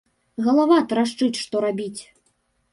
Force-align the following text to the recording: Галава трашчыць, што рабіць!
Галава 0.45 0.77
трашчыць, 0.95 1.41
што 1.45 1.55
рабіць! 1.69 2.01